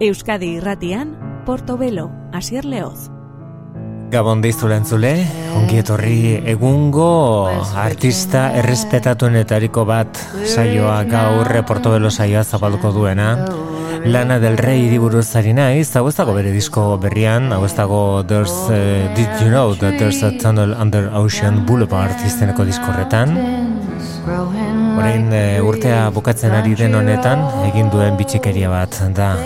[0.00, 1.14] Euskadi irratian,
[1.46, 3.10] Portobelo, Asier Leoz.
[4.10, 5.12] Gabon deiztu lentzule,
[5.54, 6.16] ongi etorri
[6.50, 7.46] egungo
[7.78, 10.18] artista errespetatuenetariko bat
[10.50, 13.36] saioa gaur Portobelo saioa zabalduko duena.
[14.04, 18.24] Lana del Rey diburuz ari naiz, hau ez dago bere disko berrian, hau ez dago
[18.26, 23.38] there's, uh, did you know that there's a tunnel under Ocean Boulevard izteneko diskorretan.
[24.26, 29.36] Horein uh, urtea bukatzen ari den honetan, egin duen bitxikeria bat da.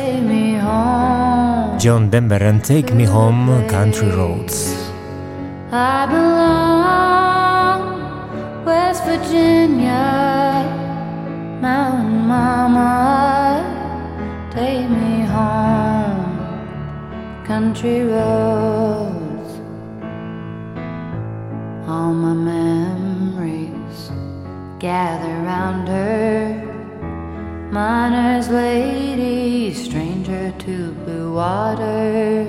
[1.78, 4.74] John Denver and Take Me Home Country Roads.
[5.70, 7.80] I belong
[8.64, 10.06] West Virginia.
[11.60, 13.62] Mountain Mama
[14.50, 16.38] Take me home.
[17.44, 19.50] Country roads.
[21.86, 24.10] All my memories
[24.78, 26.67] Gather round her
[27.70, 32.46] Miner's lady, stranger to blue water,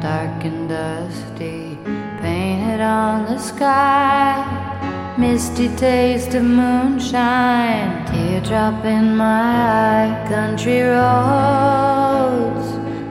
[0.00, 1.76] dark and dusty,
[2.22, 4.42] painted on the sky.
[5.18, 10.26] Misty taste of moonshine, teardrop in my eye.
[10.30, 12.68] Country roads,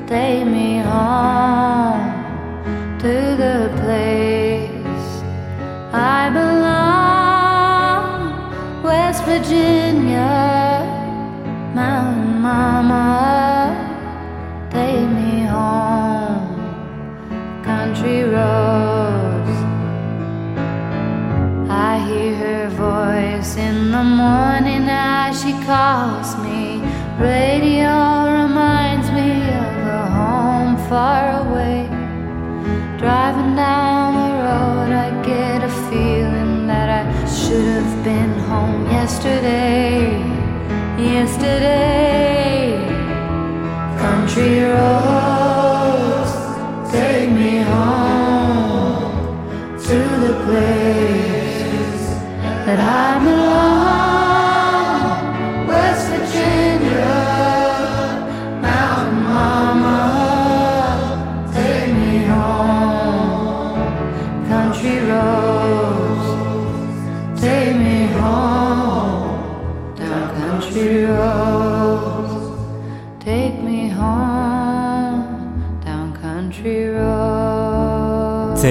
[0.10, 2.14] take me home
[2.98, 5.22] to the place
[5.94, 7.24] I belong,
[8.84, 10.65] West Virginia.
[11.76, 13.76] Mountain Mama,
[14.72, 16.56] take me home,
[17.66, 19.58] country roads.
[21.70, 26.80] I hear her voice in the morning as she calls me.
[27.20, 27.92] Radio
[28.42, 29.32] reminds me
[29.66, 31.90] of a home far away.
[32.98, 40.35] Driving down the road, I get a feeling that I should have been home yesterday
[41.00, 42.86] yesterday.
[43.98, 46.32] Country roads
[46.92, 52.08] take me home to the place
[52.66, 53.85] that I belong.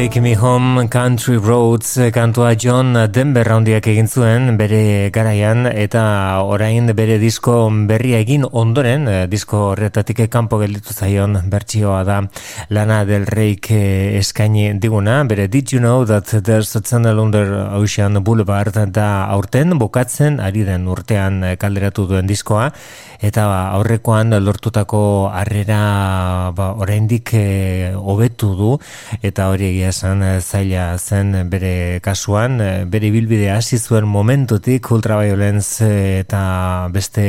[0.05, 6.03] Take Me Home Country Roads kantua John Denver raundiak egin zuen bere garaian eta
[6.45, 7.55] orain bere disko
[7.89, 12.19] berria egin ondoren eh, disko horretatik kanpo gelditu zaion bertsioa da
[12.69, 15.23] Lana del Reik eh, eskaini diguna.
[15.25, 20.67] Bere Did You Know That There's a Tunnel Under Ocean Boulevard da aurten bukatzen ari
[20.69, 22.69] den urtean eh, kalderatu duen diskoa.
[23.25, 23.49] Eta
[23.79, 27.33] aurrekoan lortutako harrera ba, oraindik
[27.97, 28.77] hobetu du.
[29.25, 32.59] Eta hori egia esan zaila zen bere kasuan,
[32.91, 35.87] bere bilbide hasi zuen momentutik ultraviolence
[36.25, 36.41] eta
[36.95, 37.29] beste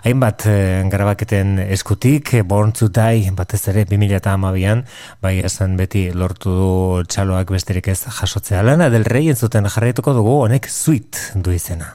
[0.00, 0.46] hainbat
[0.92, 4.86] grabaketen eskutik, born to die, batez ere 2008an,
[5.20, 6.72] bai esan beti lortu du
[7.04, 8.64] txaloak besterik ez jasotzea.
[8.64, 11.92] Lana del rei entzuten jarraituko dugu honek sweet du izena.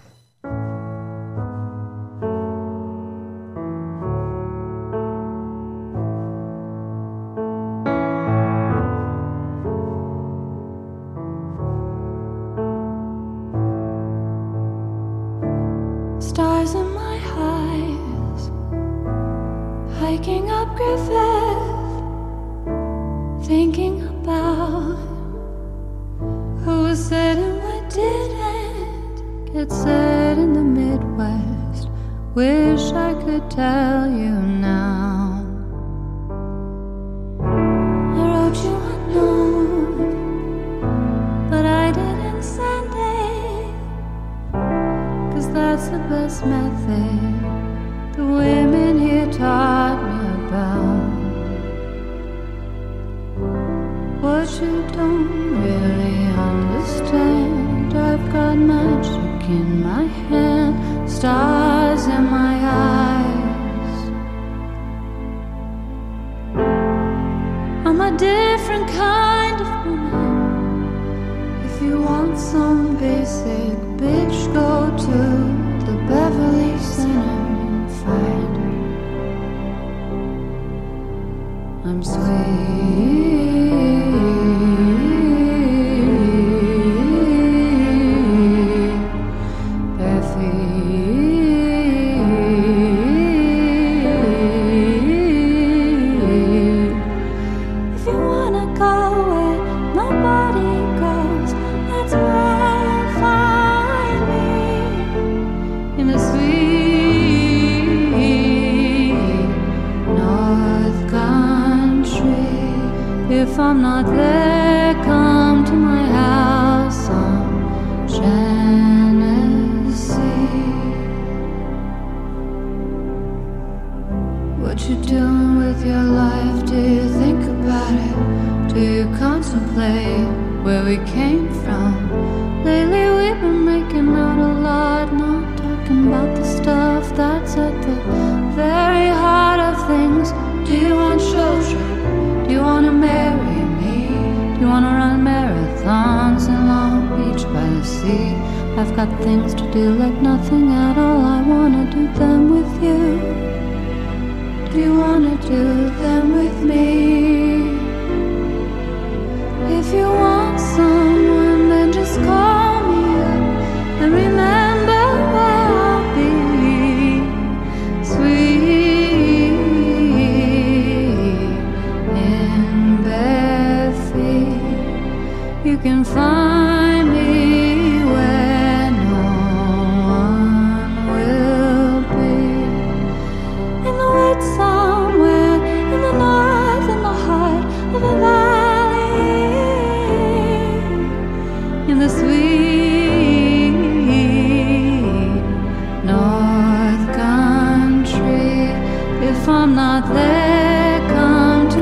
[175.82, 177.41] Can find me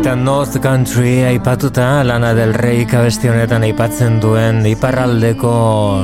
[0.09, 5.51] Eta North Country aipatuta Lana del Rey kabesti honetan aipatzen duen iparraldeko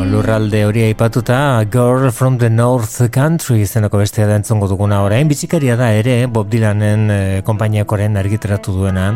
[0.06, 5.00] lurralde hori aipatuta Girl from the North Country izeneko bestia da entzongo duguna.
[5.02, 9.07] Orain bitxikaria da ere Bob Dylanen eh, konpainiakoren argitaratu duena.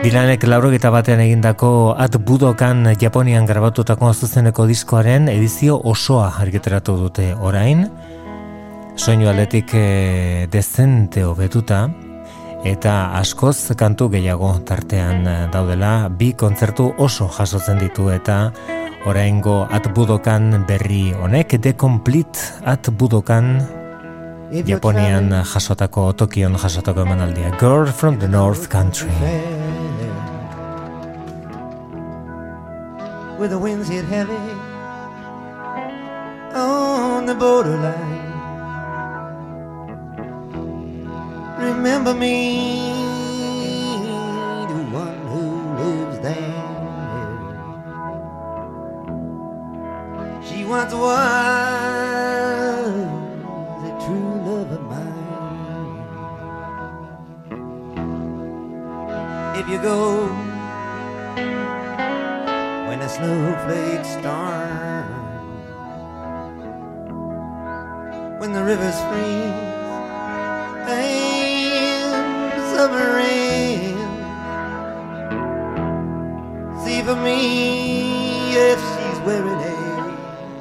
[0.00, 7.28] Dylanek laurogeta batean egindako At Budokan Japonian grabatutako zuzeneko diskoaren edizio osoa argitaratu dute.
[7.38, 7.86] Orain
[8.96, 11.84] soinu aldetik e, dezente hobetuta
[12.66, 18.50] eta askoz kantu gehiago tartean eh, daudela bi kontzertu oso jasotzen ditu eta
[19.06, 23.60] oraingo at budokan berri honek The Complete at budokan
[24.50, 29.10] If you're Japonian jasotako Tokion jasotako emanaldia Girl from the North Country
[33.38, 34.38] Where the winds hit heavy
[36.56, 38.25] on the borderline.
[41.58, 42.58] Remember me,
[44.68, 45.44] the one who
[45.82, 46.66] lives there.
[50.46, 51.12] She once was
[53.84, 55.96] a true love of mine.
[59.56, 60.26] If you go
[62.86, 65.06] when the snowflakes start,
[68.40, 69.74] when the rivers freeze
[70.88, 71.45] and
[72.76, 73.96] summer ends.
[76.84, 77.40] See for me
[78.68, 79.76] if she's wearing a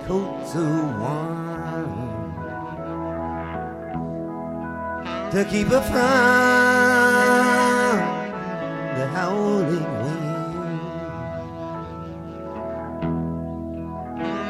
[0.07, 0.63] coat so
[1.01, 1.91] warm
[5.33, 5.99] to keep her from
[8.97, 10.31] the howling wind.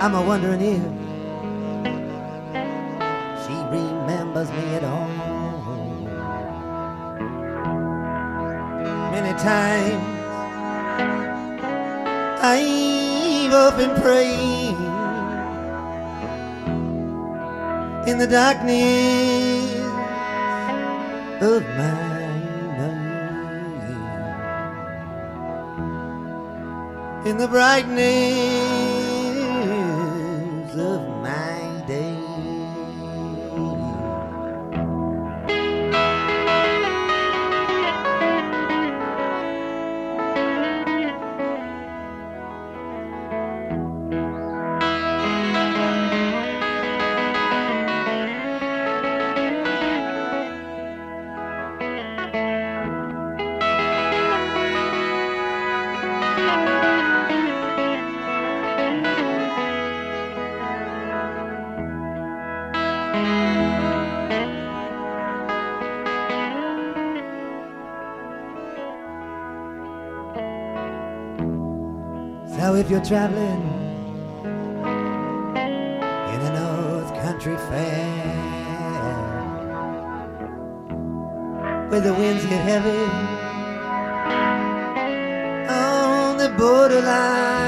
[0.04, 0.84] I'm a wondering if
[3.44, 5.25] she remembers me at all.
[9.38, 10.04] Times.
[12.42, 14.76] I've often prayed
[18.10, 19.74] in the darkness
[21.42, 22.40] of my
[22.78, 23.08] night,
[27.26, 28.95] in the brightness
[72.86, 73.64] if you're traveling
[76.34, 78.22] in a North Country fair,
[81.90, 83.06] where the winds get heavy
[85.68, 87.66] on the borderline,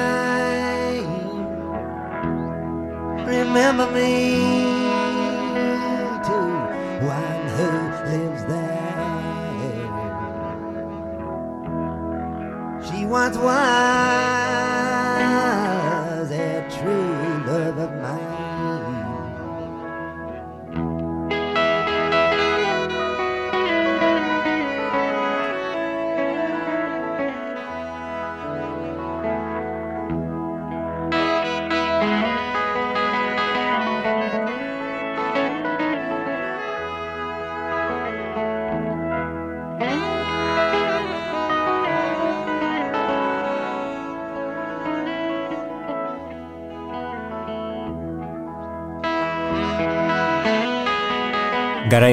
[3.25, 4.37] remember me
[6.27, 6.37] to
[7.07, 7.71] one who
[8.11, 8.77] lives there.
[12.91, 14.26] She wants once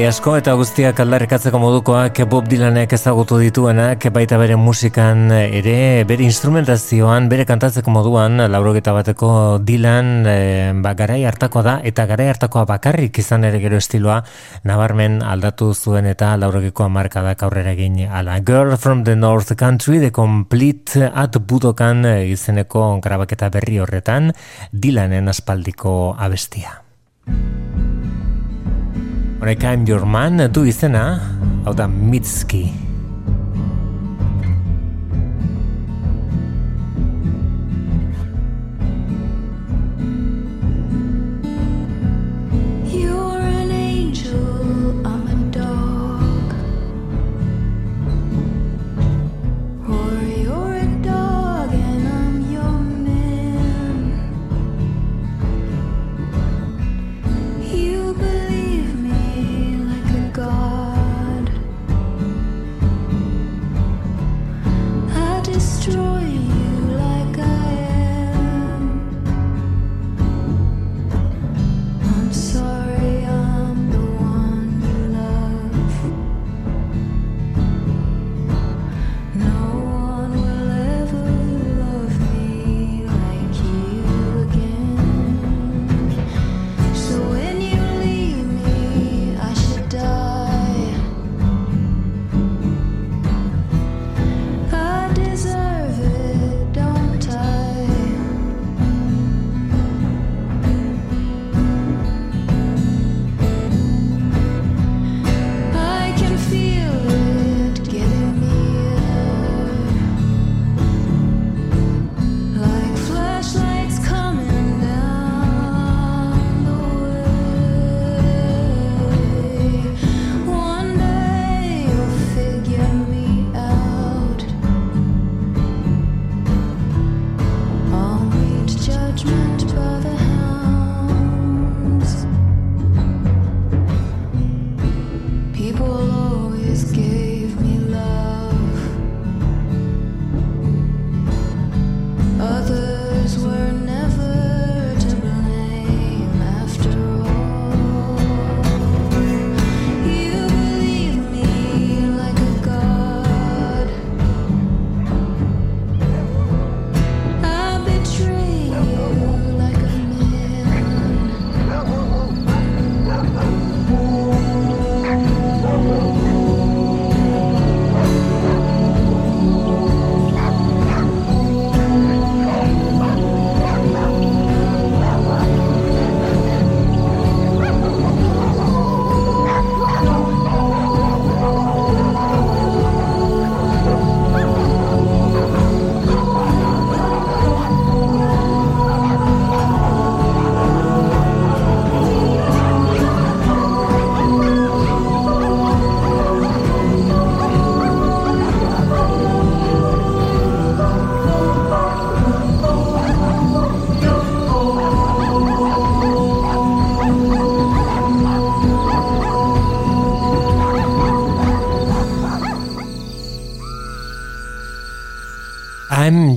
[0.05, 6.27] Garai asko eta guztiak aldarrikatzeko modukoak Bob Dylanek ezagutu dituenak baita bere musikan ere bere
[6.27, 9.31] instrumentazioan, bere kantatzeko moduan laurogeta bateko
[9.65, 10.35] Dylan e,
[10.85, 14.19] ba, garai hartakoa da eta garai hartakoa bakarrik izan ere gero estiloa
[14.69, 20.13] nabarmen aldatu zuen eta laurogeko markadak aurrera egin ala Girl from the North Country The
[20.13, 24.35] Complete at Budokan izeneko grabaketa berri horretan
[24.69, 26.83] Dylanen aspaldiko abestia.
[29.45, 31.03] Horrek I'm Your Man du izena,
[31.67, 32.63] hau da Mitski.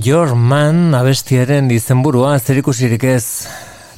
[0.07, 3.47] Your Man abestiaren izenburua zerikusirik ez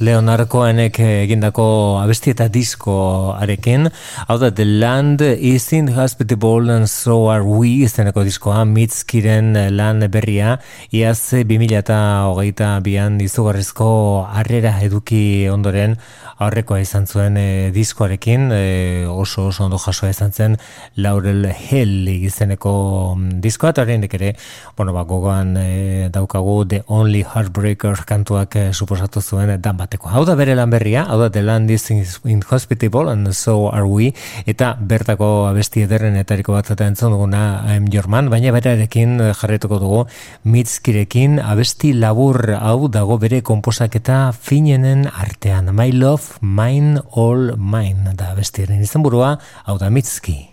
[0.00, 1.64] Leonarkoenek egindako
[2.00, 2.94] abesti eta disko
[3.36, 3.90] arekin.
[4.32, 10.00] Hau da, The Land is in hospitable and so are we izeneko diskoa, mitzkiren lan
[10.08, 10.54] berria,
[10.96, 11.98] iaz 2000 eta
[12.30, 13.90] hogeita bian izugarrizko
[14.32, 15.98] harrera eduki ondoren,
[16.40, 18.64] aurrekoa izan zuen e, diskoarekin, e,
[19.04, 20.56] oso oso ondo jasoa izan zen
[20.96, 22.72] Laurel Hill izeneko
[23.18, 24.32] mm, diskoa, eta horrein ere,
[24.80, 30.10] bueno, ba, gogoan e, daukagu The Only Heartbreaker kantuak e, suposatu zuen dan emateko.
[30.10, 31.90] Hau da bere lan berria, hau da The Land is
[32.24, 34.12] Inhospitable and So Are We,
[34.46, 39.78] eta bertako abesti ederren etariko bat eta entzun duguna I'm Your Man, baina berarekin jarretuko
[39.78, 40.06] dugu
[40.44, 45.74] mitzkirekin abesti labur hau dago bere komposaketa finenen artean.
[45.74, 50.50] My Love, Mine, All Mine, da abestiaren izan burua, hau da mitzki.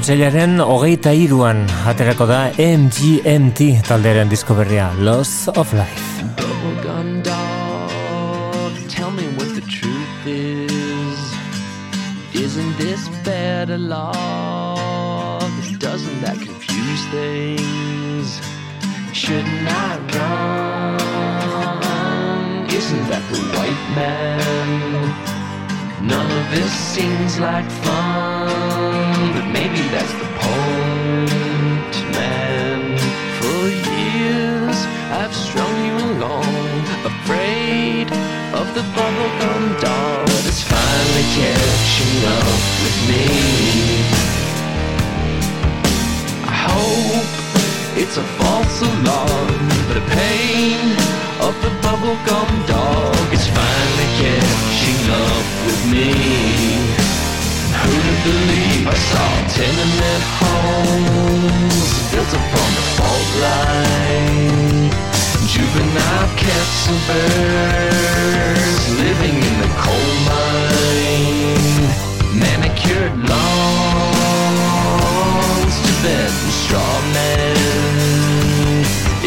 [0.00, 1.58] Otsailaren hogeita iruan
[1.90, 6.09] aterako da MGMT talderen disko berria Loss of Life.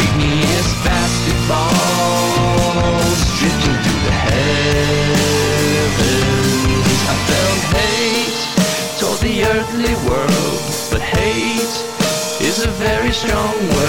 [0.04, 0.70] Igneous
[3.38, 5.44] drifting through the heavens.
[7.12, 7.16] I
[7.76, 8.40] hate
[9.00, 11.76] toward the earthly world, but hate
[12.40, 13.83] is a very strong word,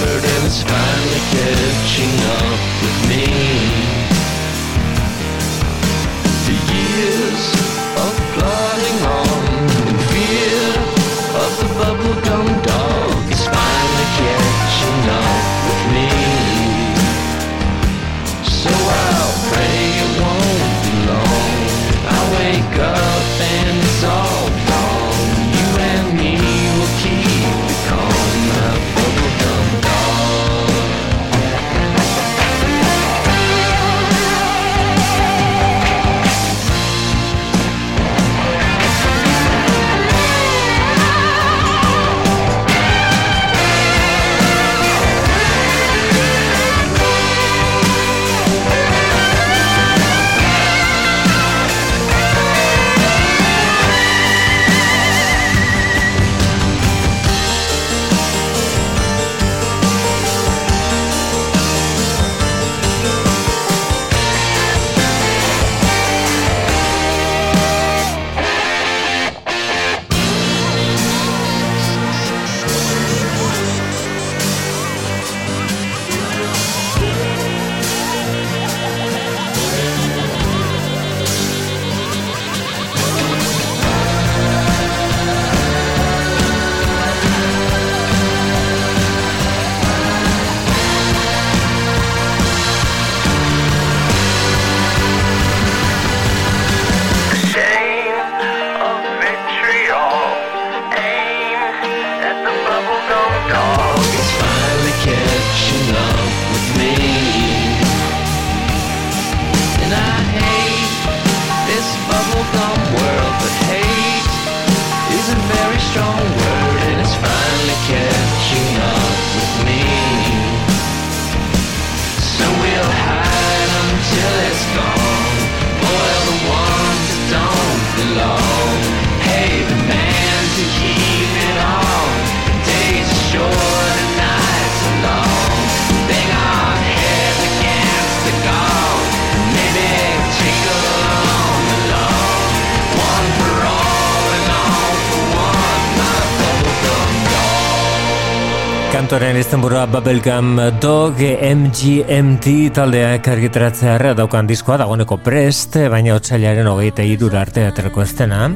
[149.90, 158.03] Bubblegum Dog MGMT taldeak argitaratzea daukan diskoa dagoeneko prest, baina otxailaren hogeita irura arte aterako
[158.03, 158.49] estena.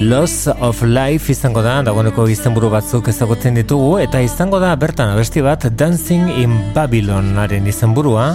[0.00, 5.40] Loss of Life izango da, dagoeneko izenburu batzuk ezagutzen ditugu, eta izango da bertan abesti
[5.40, 8.34] bat Dancing in Babylon aren izenburua.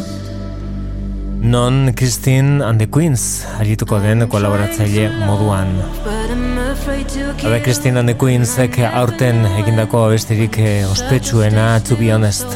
[1.46, 5.68] Non Christine and the Queens arituko den kolaboratzaile moduan.
[7.44, 8.58] Habe Christine and the Queens
[8.94, 12.48] aurten egindako besterik eh, ospetsuena to be honest.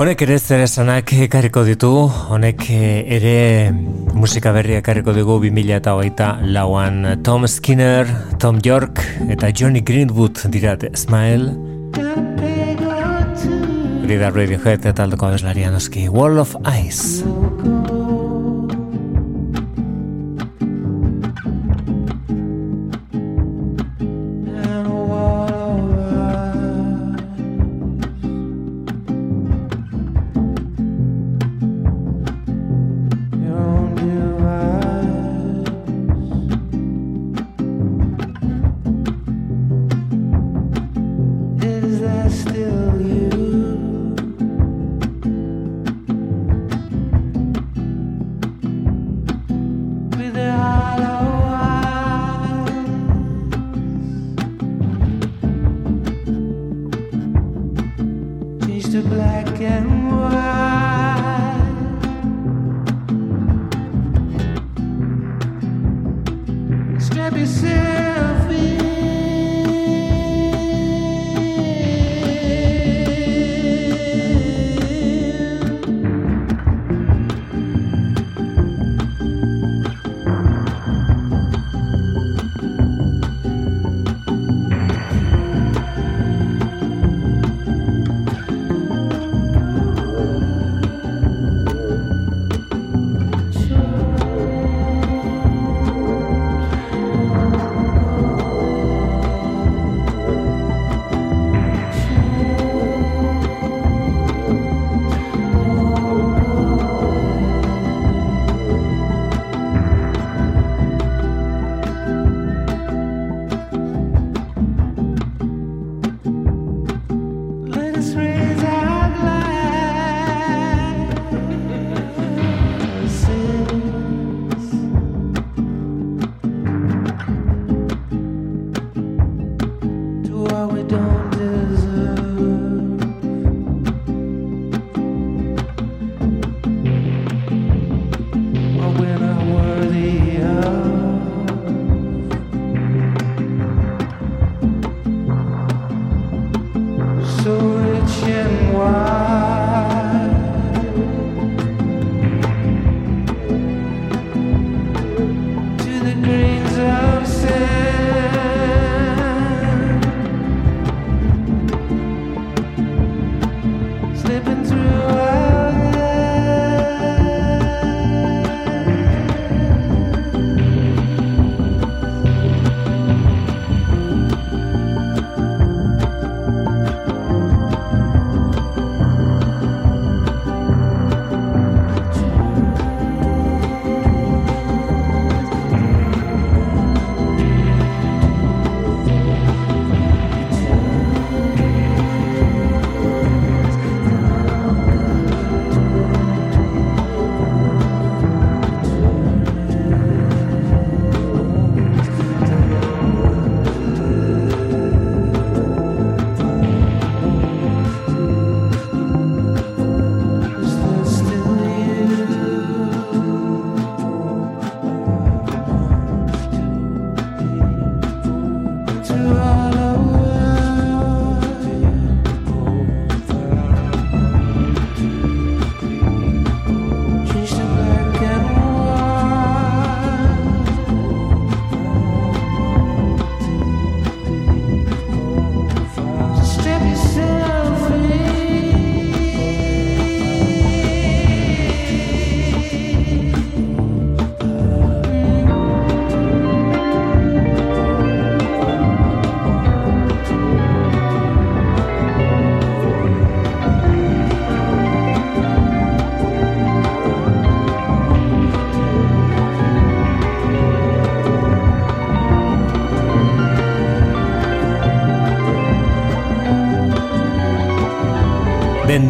[0.00, 1.90] Honek ere zer esanak ekarriko ditu,
[2.32, 3.68] honek ere
[4.16, 8.08] musika berria ekarriko dugu 2000 eta hogeita lauan Tom Skinner,
[8.40, 11.52] Tom York eta Johnny Greenwood dirat Smile.
[14.08, 17.20] Rida Radiohead eta aldoko abeslaria noski Wall of Ice.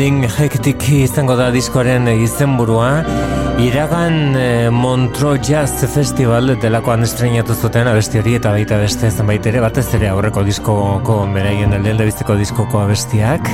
[0.00, 3.02] Bending hektik izango da diskoaren izenburua.
[3.60, 9.60] Iragan eh, Montreux Jazz Festival delakoan estrenatu zuten abesti hori eta baita beste zenbait ere
[9.60, 13.44] batez ere aurreko diskoko beraien aldean biziko diskoko abestiak.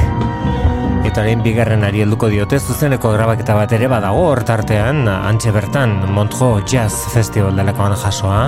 [1.03, 6.63] Eta orain bigarren ari helduko diote zuzeneko grabaketa bat ere badago hortartean antxe bertan Montreux
[6.63, 8.47] Jazz Festival delakoan jasoa.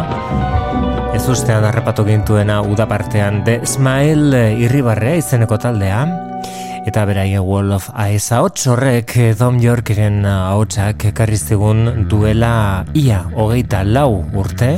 [1.18, 6.27] Ez ustean harrapatu gintuena udapartean de Smile Irribarrea izeneko taldea
[6.98, 12.50] eta beraien Wall of Ice hauts horrek eh, Dom Yorkeren eh, hautsak ekarri zigun duela
[12.98, 14.74] ia hogeita lau urte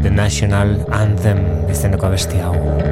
[0.00, 2.87] The National Anthem izeneko besti hau.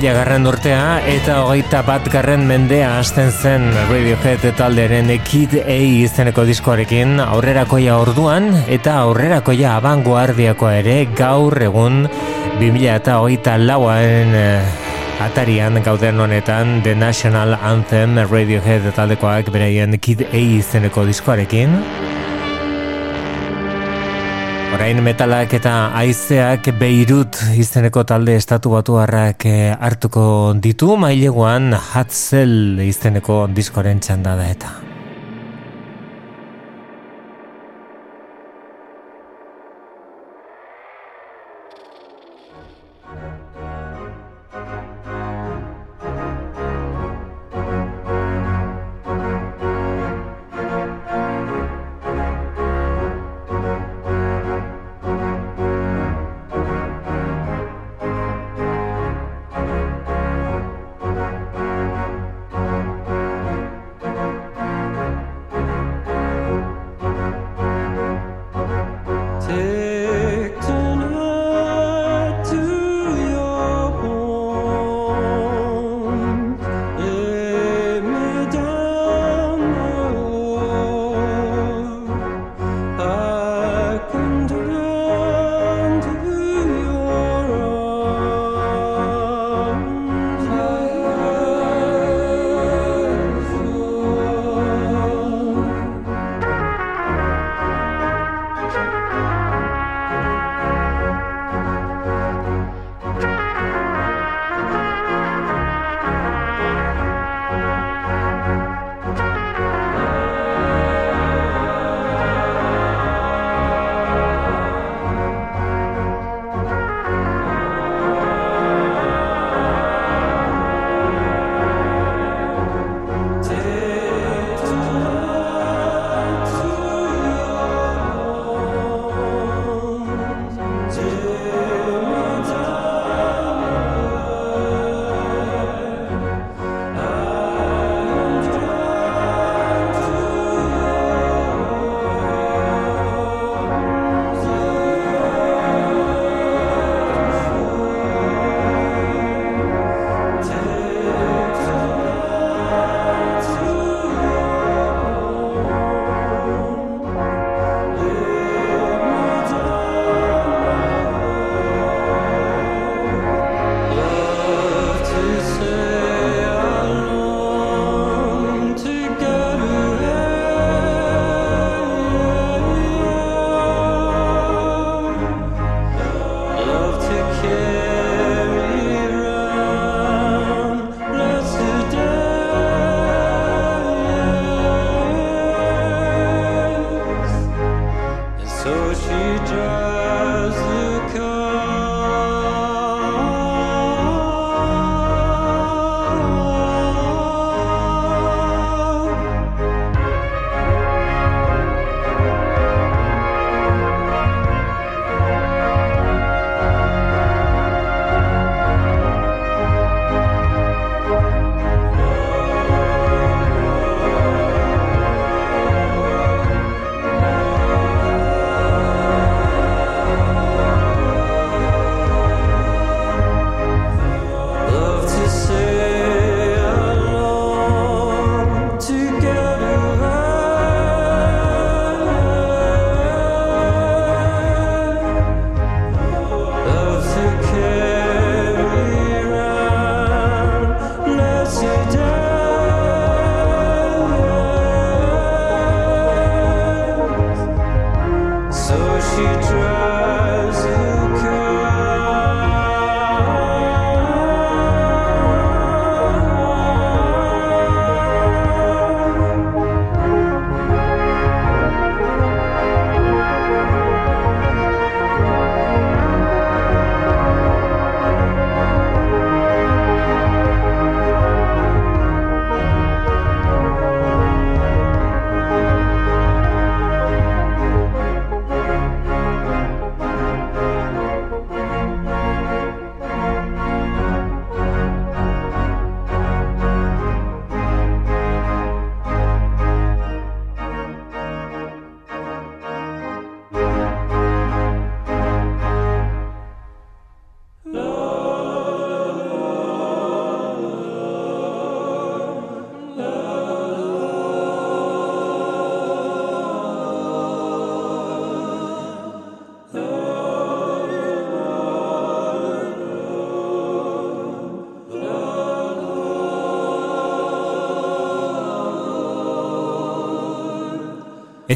[0.00, 6.46] 2000 garren urtea eta hogeita bat garren mendea hasten zen Radiohead taldearen Kid A izeneko
[6.48, 12.06] diskoarekin aurrerakoia orduan eta aurrerakoia abanguardiakoa ere gaur egun
[12.62, 14.64] 2000 eta hogeita lauaen eh,
[15.20, 21.76] atarian gauden honetan The National Anthem Radiohead taldekoak bereien Kid A izeneko diskoarekin
[24.80, 30.24] Orain metalak eta aizeak beirut izeneko talde estatu batu harrak eh, hartuko
[30.56, 34.78] ditu maileguan hatzel izeneko diskoren txanda da eta.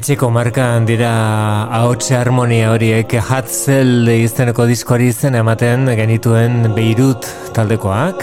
[0.04, 1.10] Etxeko markan dira
[1.72, 7.24] ahotse harmonia horiek Hatzel izeneko diskoari izen ematen genituen Beirut
[7.56, 8.20] taldekoak.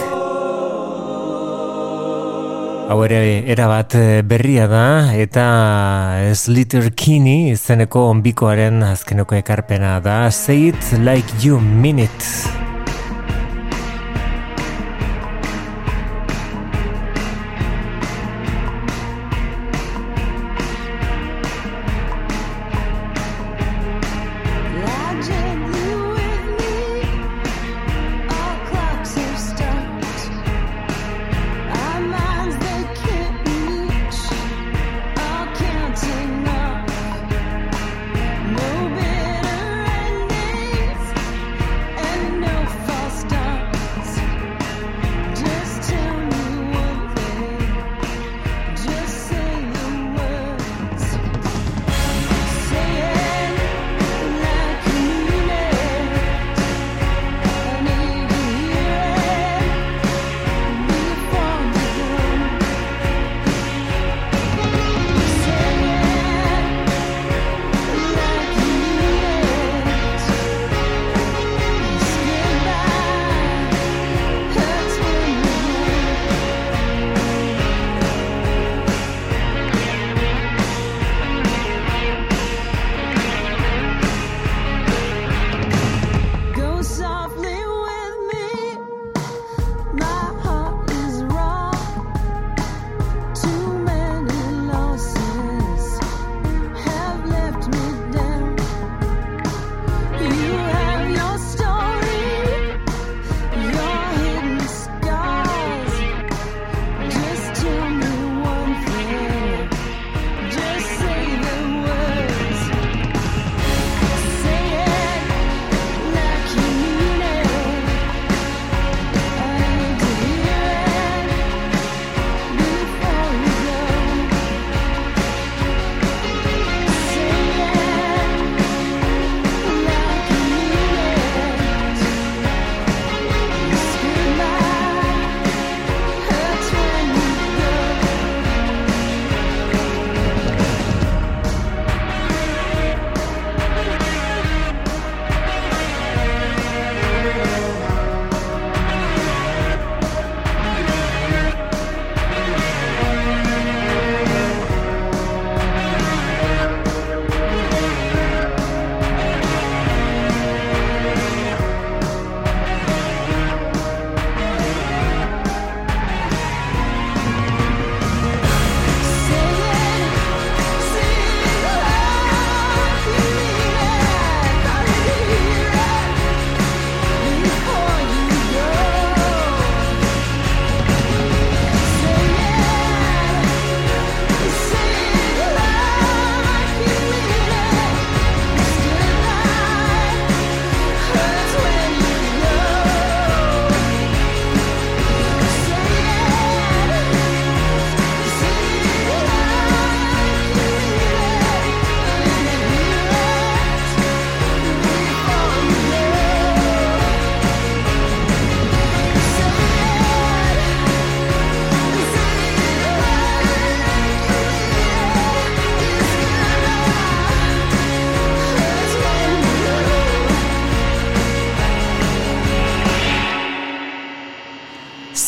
[2.86, 3.24] Hau ere
[3.58, 3.98] erabat
[4.30, 4.86] berria da
[5.26, 5.50] eta
[6.38, 12.61] Slither Kini izeneko onbikoaren azkeneko ekarpena da Say it like you mean it.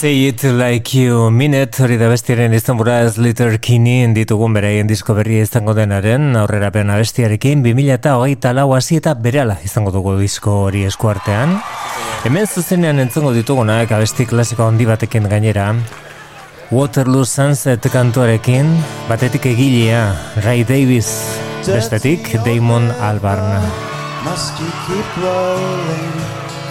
[0.04, 4.86] Say it like you it, hori da bestiaren izan bura ez Litter Kini ditugun beraien
[4.86, 9.92] disko berria izango denaren, aurrera pena bestiarekin, 2000 eta hogeita lau hasi eta berala izango
[9.96, 11.56] dugu disko hori eskuartean.
[12.26, 15.70] Hemen zuzenean entzongo ditugunak abesti klasiko handi batekin gainera,
[16.70, 18.76] Waterloo Sunset kantuarekin,
[19.08, 20.04] batetik egilea,
[20.44, 21.14] Ray Davis,
[21.64, 23.72] bestetik Damon Albarn.
[24.28, 26.20] Must you keep rolling,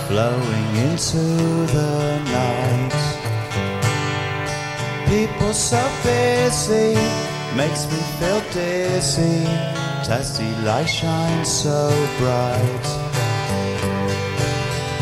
[0.05, 1.25] flowing into
[1.73, 3.02] the night
[5.13, 6.95] people so busy
[7.55, 9.45] makes me feel dizzy.
[10.09, 11.81] Testy light shines so
[12.19, 12.87] bright,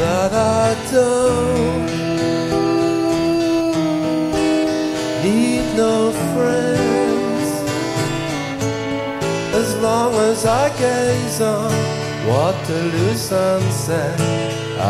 [0.00, 1.86] but I don't
[5.26, 5.96] need no
[6.32, 7.48] friends
[9.60, 11.72] as long as I gaze on
[12.28, 14.20] Waterloo sunset.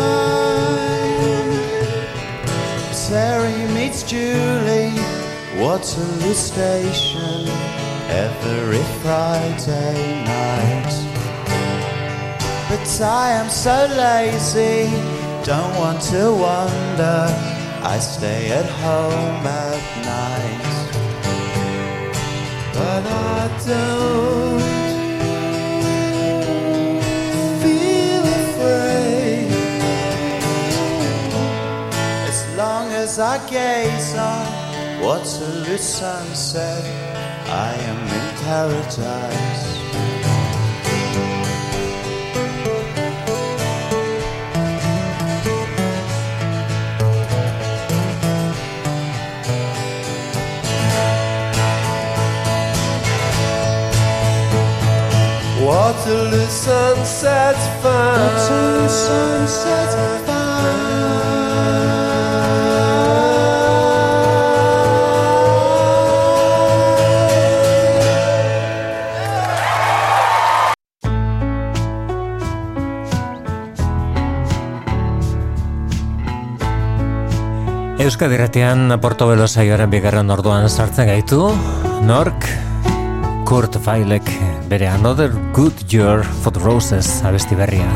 [3.08, 4.94] Terry meets Julie.
[5.60, 7.40] Waterloo Station
[8.24, 11.07] every Friday night.
[12.68, 14.90] But I am so lazy,
[15.42, 17.26] don't want to wander.
[17.82, 20.78] I stay at home at night.
[22.74, 24.60] But I don't
[27.62, 29.48] feel afraid
[32.28, 34.46] as long as I gaze on
[35.00, 36.84] Waterloo sunset.
[37.48, 39.78] I am in paradise.
[55.68, 58.24] Waterloo sunsets fine.
[58.24, 59.96] Waterloo sunsets
[77.98, 81.42] Euskadiratian Portobelo saioaren bigarren orduan sartzen gaitu,
[82.08, 82.48] nork
[83.48, 84.28] Kurt Weilek
[84.68, 87.88] bere Another Good Year for the Roses abesti berria.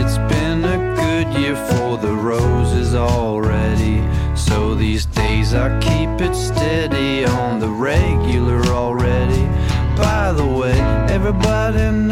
[0.00, 4.02] It's been a good year for the roses already.
[4.34, 9.46] So these days I keep it steady on the regular already.
[9.96, 12.07] By the way, everybody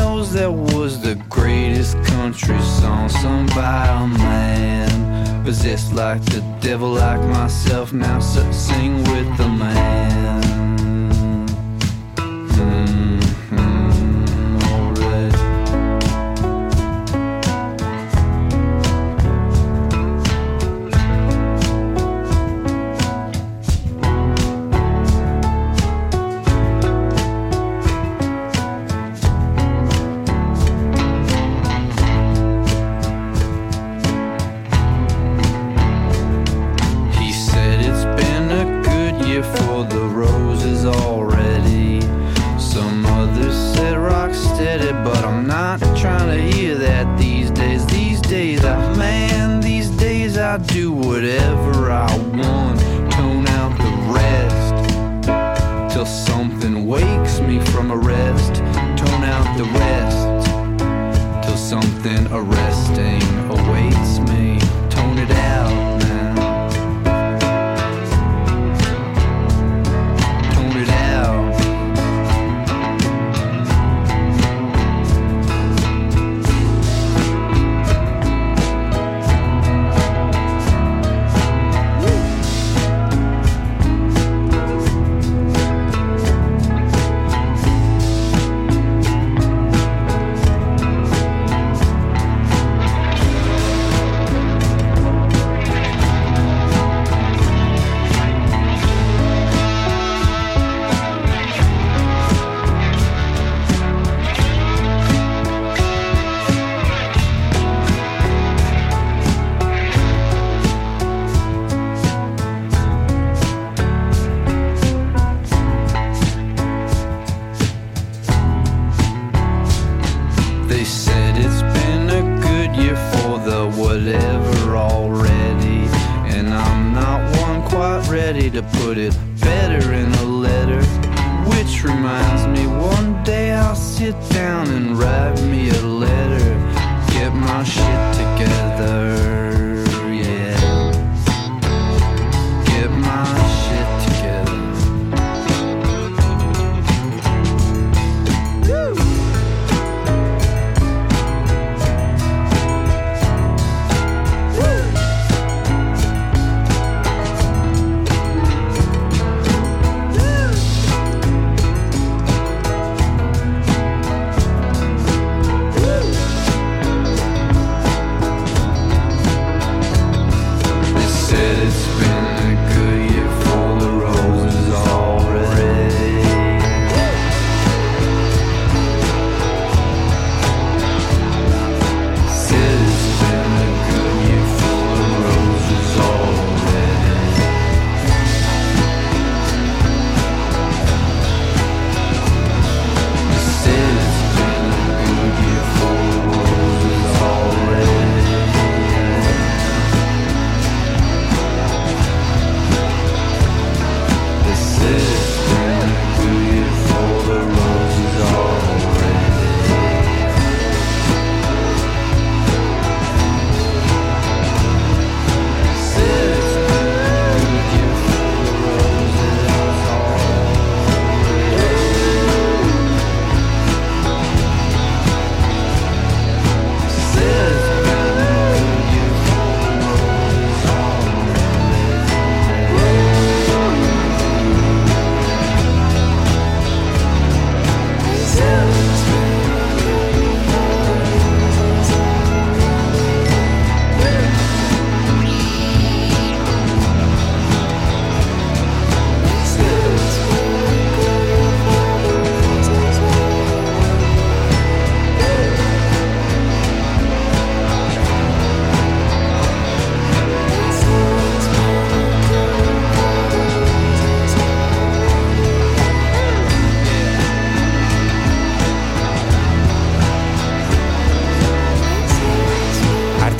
[3.54, 5.44] by a man.
[5.44, 10.05] Possessed like the devil, like myself, now sing with the man.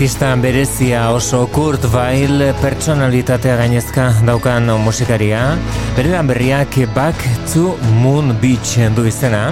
[0.07, 5.41] Artista berezia oso Kurt Weill personalitatea gainezka daukan musikaria,
[5.97, 9.51] bere berriak Back to Moon Beach du izena,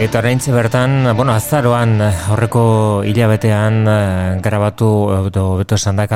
[0.00, 2.00] Eta oraintze bertan, bueno, azaroan
[2.32, 4.88] horreko hilabetean eh, grabatu
[5.18, 6.06] edo beto esan da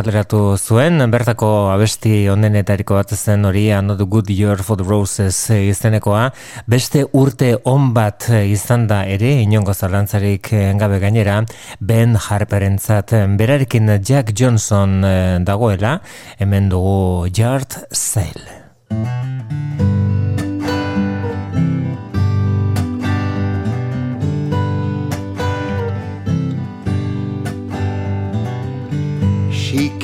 [0.56, 6.32] zuen, bertako abesti onenetariko bat zen hori Not Good Year for the Roses izenekoa,
[6.66, 11.44] beste urte on bat izan da ere, inongo zalantzarik engabe gainera,
[11.80, 16.00] Ben Harperentzat berarekin Jack Johnson eh, dagoela,
[16.38, 19.95] hemen dugu Yard Sale.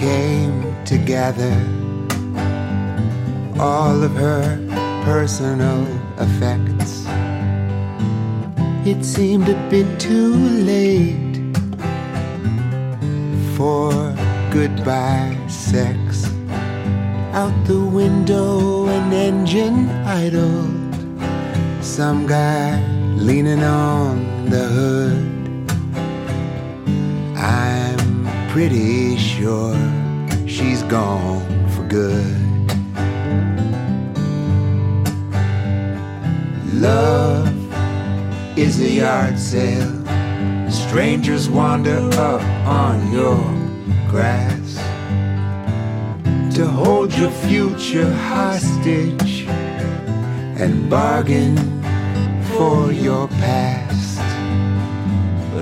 [0.03, 1.55] Came to gather
[3.61, 4.43] all of her
[5.05, 5.87] personal
[6.19, 7.07] effects.
[8.85, 10.35] It seemed a bit too
[10.73, 11.37] late
[13.57, 13.93] for
[14.51, 16.27] goodbye sex.
[17.33, 20.95] Out the window, an engine idled.
[21.81, 22.83] Some guy
[23.29, 25.23] leaning on the hood.
[27.39, 28.02] I'm
[28.53, 29.75] pretty sure
[30.47, 31.41] she's gone
[31.71, 32.37] for good.
[36.75, 37.49] Love
[38.59, 39.91] is a yard sale.
[40.71, 43.43] Strangers wander up on your
[44.11, 44.75] grass
[46.55, 49.47] to hold your future hostage
[50.61, 51.57] and bargain
[52.55, 54.12] for your past.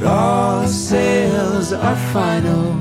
[0.01, 2.73] But all sales are final,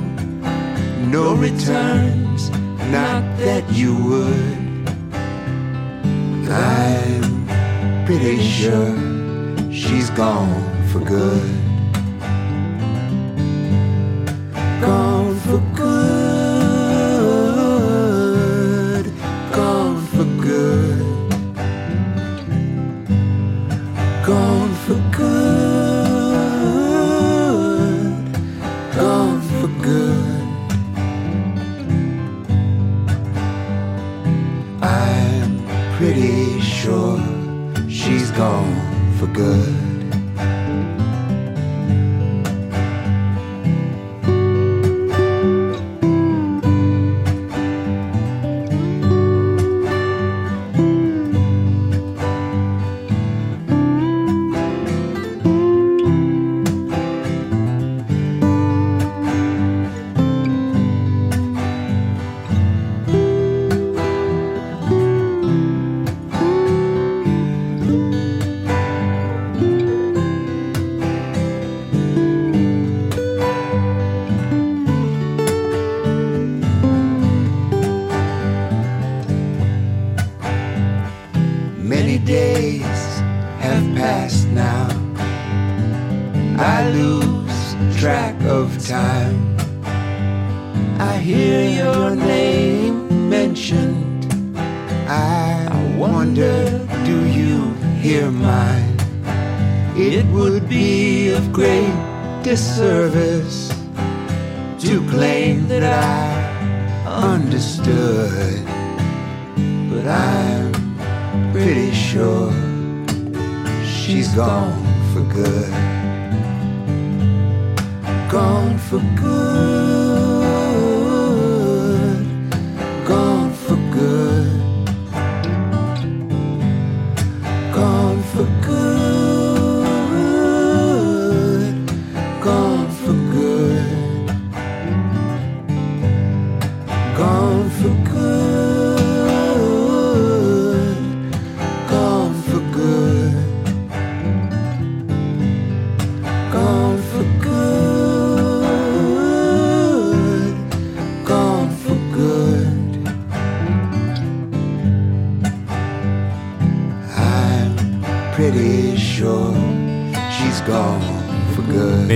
[1.11, 2.49] no returns,
[2.89, 4.89] not that you would.
[6.49, 8.95] I'm pretty sure
[9.69, 11.43] she's gone for good.
[14.79, 16.08] Gone for good.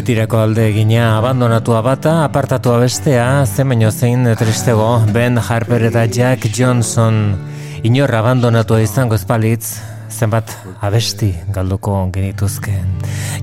[0.03, 7.37] Betirako alde egina abandonatua bata, apartatua bestea, zemen zein tristego, Ben Harper eta Jack Johnson
[7.83, 9.79] inorra abandonatua izango espalitz,
[10.11, 10.51] zenbat
[10.81, 12.75] abesti galduko genituzke.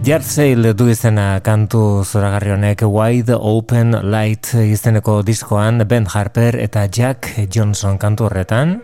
[0.04, 7.48] Yard du izena kantu zoragarri honek Wide Open Light izeneko diskoan Ben Harper eta Jack
[7.50, 8.82] Johnson kantu horretan,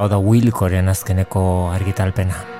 [0.00, 2.57] hau da Wilkoren azkeneko argitalpena.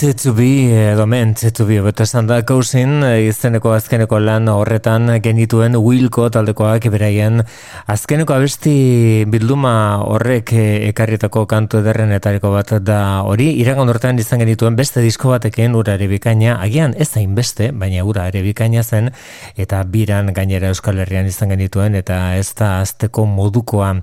[0.00, 5.76] To be, edo meant to be, bete esan da, kausin, izteneko azkeneko lan horretan genituen
[5.76, 7.42] Wilko taldekoak beraien
[7.92, 10.54] azkeneko abesti bilduma horrek
[10.88, 15.98] ekarrietako kantu ederren etariko bat da hori, iragan horretan izan genituen beste disko batekin ura
[16.00, 19.12] ere bikaina, agian ez zain beste, baina ura ere bikaina zen,
[19.60, 23.98] eta biran gainera Euskal Herrian izan genituen, eta ez da azteko modukoa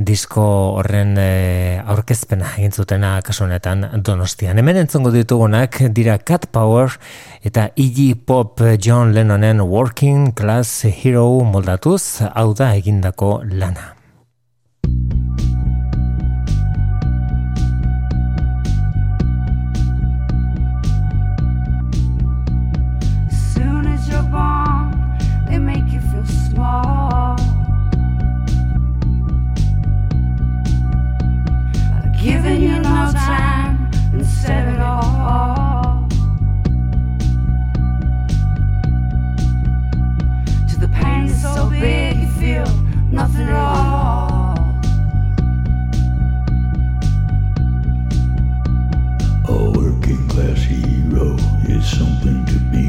[0.00, 0.44] disko
[0.80, 4.58] horren aurkezpena egin zutena kasunetan Donostian.
[4.60, 6.90] Hemen entzongo ditugunak dira Cat Power
[7.46, 13.99] eta Iggy Pop John Lennonen Working Class Hero moldatuz hau da egindako lana.
[43.12, 44.78] Nothing at all.
[49.48, 51.36] A working class hero
[51.68, 52.86] is something to be.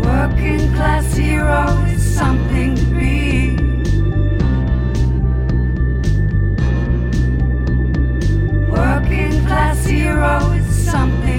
[0.00, 3.56] Working class hero is something to be.
[8.70, 11.29] Working class hero is something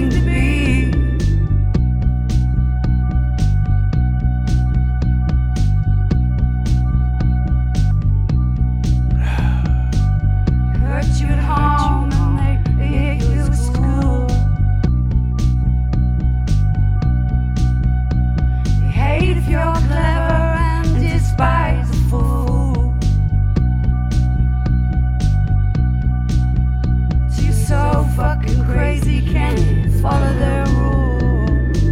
[30.02, 31.82] follow their rules.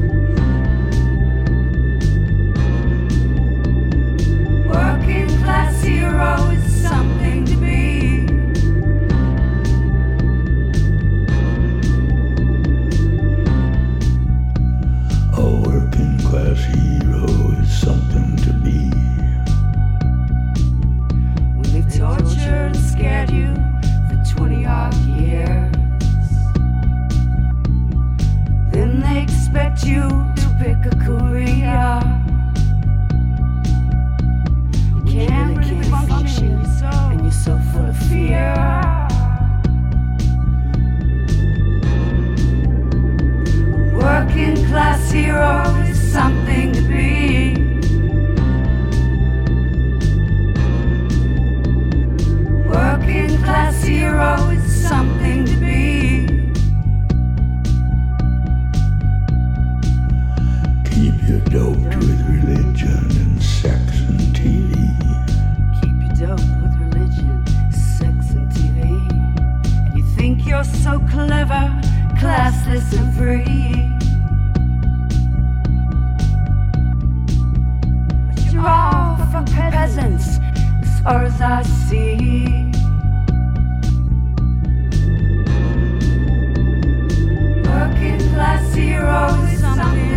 [4.66, 8.26] Working class hero is something to be.
[15.32, 17.24] A working class hero
[17.62, 18.90] is something to be.
[21.96, 23.54] Tortured and scared you
[24.08, 25.29] for 20 odd years,
[29.84, 32.00] you to pick a career.
[34.96, 38.54] You can't really function, and you're so full of fear.
[43.96, 45.69] Working class hero
[61.50, 64.72] doped with religion and sex and TV.
[65.80, 68.78] Keep you dope with religion, sex, and TV.
[69.86, 71.64] And you think you're so clever,
[72.20, 73.90] classless, and free.
[78.28, 80.38] But you're all for peasants,
[80.82, 82.70] as far as I see.
[87.66, 90.09] Working class hero is something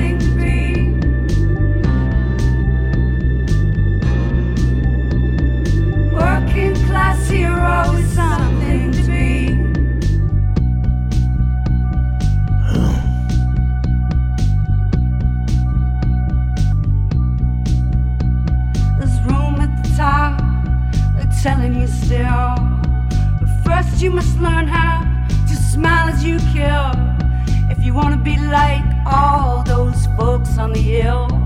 [27.94, 31.43] want to be like all those folks on the hill.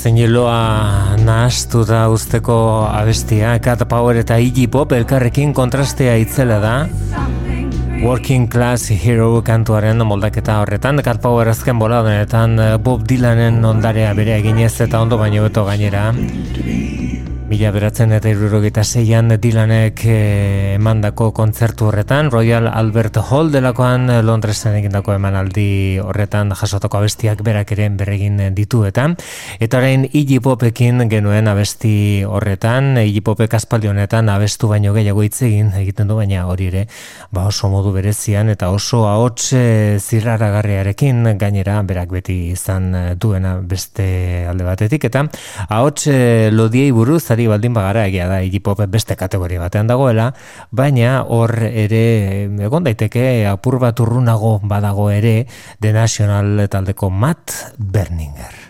[0.00, 2.54] Zein hiloa nahastu da usteko
[2.88, 6.74] abestia, Cat Power eta Iggy Pop elkarrekin kontrastea itzela da.
[8.00, 14.72] Working Class Hero kantuaren moldaketa horretan, Cat Power azken boladonetan Bob Dylanen ondarea bere eginez
[14.88, 16.08] eta ondo baino beto gainera.
[17.50, 24.18] Mila beratzen eta irurogeita zeian Dylanek eh, emandako kontzertu horretan, Royal Albert Hall delakoan eh,
[24.22, 29.08] Londresen egindako emanaldi horretan jasotako abestiak berak ere berregin ditu eta.
[29.58, 35.42] Eta orain Iggy Popekin genuen abesti horretan, Iggy Popek aspaldi honetan abestu baino gehiago hitz
[35.48, 36.84] egin egiten du baina hori ere
[37.34, 44.46] ba oso modu berezian eta oso ahots eh, zirraragarriarekin gainera berak beti izan duena beste
[44.46, 45.10] alde batetik.
[45.10, 45.26] Eta
[45.66, 46.06] ahots
[46.54, 50.28] lodiei buruz ari baldin bagara egia da Iggy Pop beste kategoria batean dagoela
[50.70, 52.04] baina hor ere
[52.68, 55.46] egon daiteke apur bat urrunago badago ere
[55.80, 58.69] The National taldeko Matt Berninger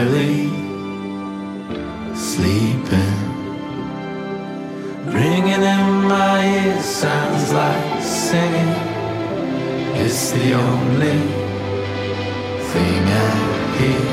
[0.00, 0.48] barely
[2.14, 3.18] sleeping.
[5.06, 8.74] Ringing in my ears sounds like singing.
[10.02, 11.18] It's the only
[12.70, 14.09] thing I hear.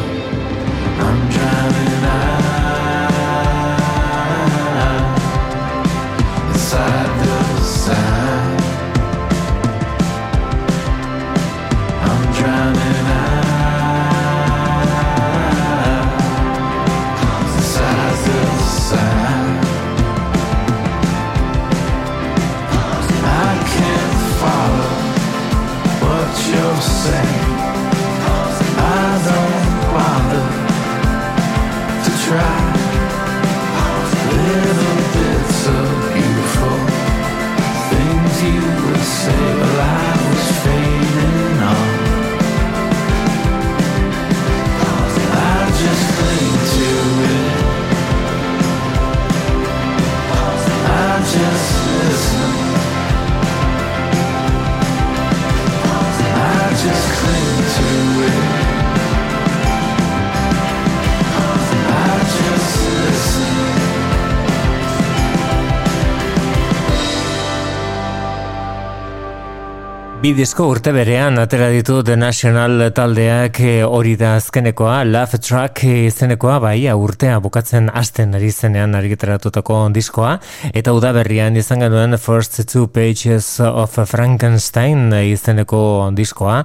[70.28, 75.86] Bi disko urte berean atera ditu The National taldeak eh, hori da azkenekoa, Love Track
[75.88, 80.34] izenekoa, bai, urtea bukatzen hasten ari zenean argitaratutako diskoa,
[80.76, 85.80] eta udaberrian izan genuen First Two Pages of Frankenstein izeneko
[86.18, 86.58] diskoa,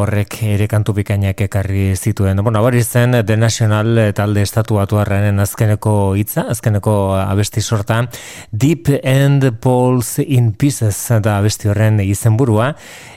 [0.00, 2.40] horrek ere kantu bikainak ekarri zituen.
[2.40, 8.00] Bueno, hori zen The National talde estatuatu arranen azkeneko hitza, azkeneko abesti sorta,
[8.50, 12.72] Deep End Pulse in Pieces da abesti horren izenburua,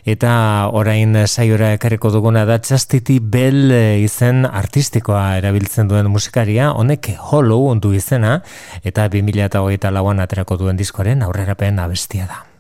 [0.06, 3.72] eta orain saiora ekarriko duguna da Chastity Bell
[4.04, 8.42] izen artistikoa erabiltzen duen musikaria, honek Hollow ondu izena,
[8.84, 12.53] eta 2008 lauan aterako duen diskoaren aurrerapen abestia da.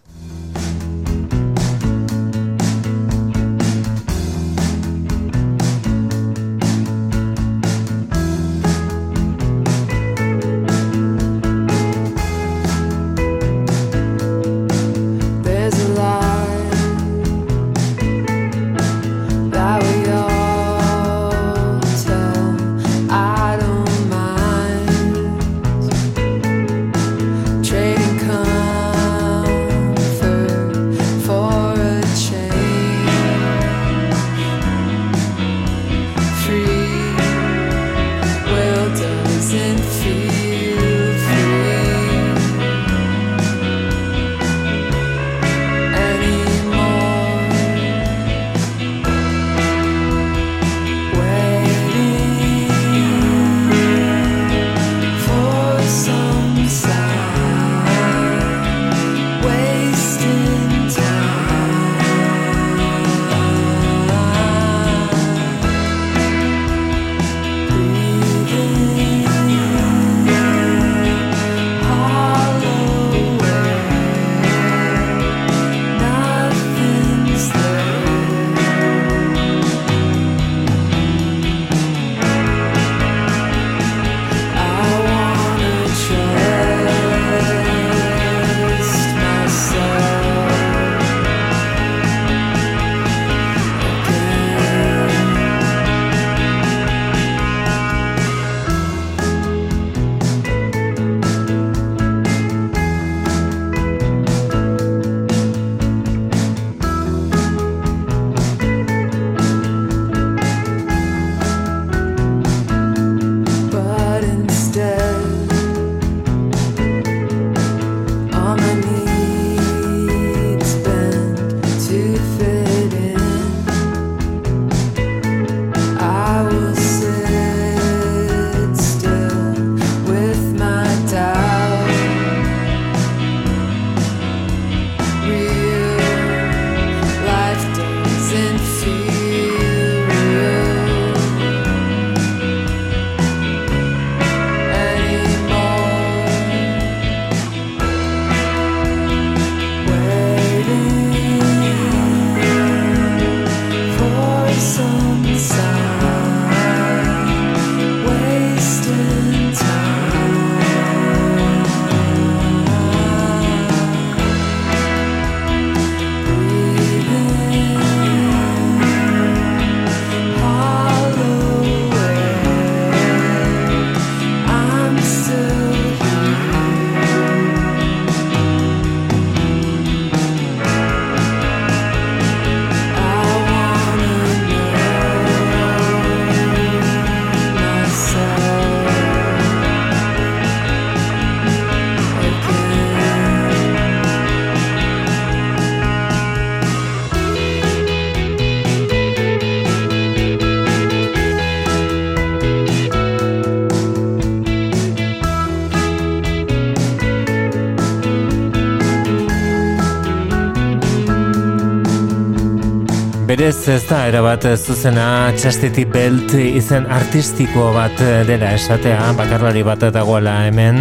[213.43, 215.05] Berez ez da erabat zuzena
[215.35, 220.79] txastiti belt izen artistiko bat dela esatea, bakarlari bat dagoela hemen.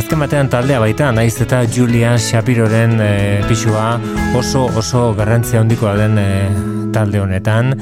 [0.00, 3.10] Azken batean taldea baita, naiz eta Julia Shapiroren e,
[3.50, 3.98] pixua
[4.38, 6.28] oso oso garrantzia handikoa den e,
[6.94, 7.74] talde honetan.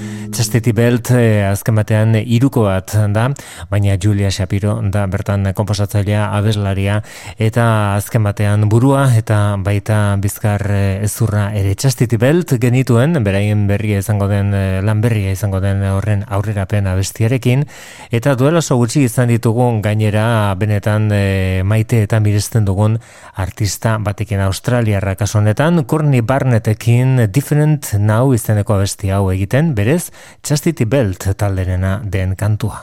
[0.48, 3.26] Chastity Belt eh, azken batean iruko bat da,
[3.68, 6.94] baina Julia Shapiro da bertan komposatzailea abeslaria
[7.36, 7.66] eta
[7.98, 11.74] azken batean burua eta baita bizkar eh, ezurra ere.
[11.76, 17.66] Chastity Belt genituen, beraien berria izango den, eh, lan berria izango den horren aurrerapen abestiarekin,
[18.08, 21.12] eta duela oso gutxi izan ditugun gainera benetan
[21.68, 22.96] maite eta miresten dugun
[23.36, 30.08] artista batekin Australiarra kasonetan, Courtney Barnettekin Different Now izeneko abesti hau egiten, berez,
[30.42, 32.78] Chastity Belt talderena den kantua.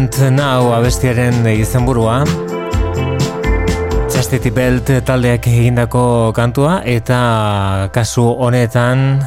[0.00, 2.22] Different Now abestiaren izenburua
[4.08, 7.18] Chastity Belt taldeak egindako kantua eta
[7.92, 9.20] kasu honetan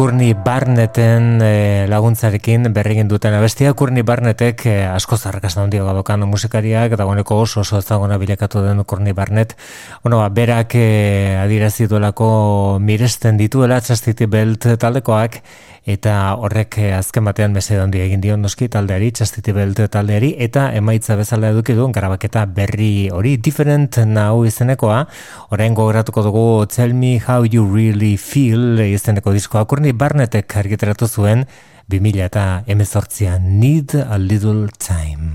[0.00, 3.74] Kurni Barneten e, laguntzarekin berregin duten abestia.
[3.76, 8.80] Kurni Barnetek e, asko zarrakazta handia gadokan musikariak, eta goneko oso oso ezaguna bilekatu den
[8.88, 9.56] Kurni Barnet.
[10.02, 15.42] Bueno, ba, berak e, adirazi duelako miresten dituela txastiti belt taldekoak,
[15.90, 20.68] eta horrek eh, azken batean mese handi egin dion noski taldeari, txastiti belte taldeari, eta
[20.78, 25.02] emaitza bezala eduki duen garabaketa berri hori different now izenekoa,
[25.50, 31.46] orain gogoratuko dugu Tell Me How You Really Feel izeneko diskoa, kurni barnetek argiteratu zuen
[31.90, 35.34] 2000 eta emezortzian Need a Little Time.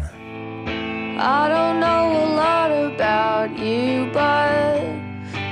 [1.17, 4.83] I don't know a lot about you, but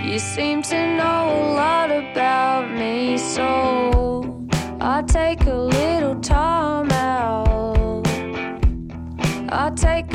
[0.04, 4.13] you seem to know a lot about me, so
[4.86, 8.06] I take a little time out.
[9.50, 10.13] I take